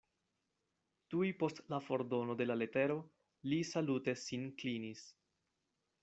[1.13, 2.95] Tuj post la fordono de la letero
[3.51, 5.05] li salute sin klinis.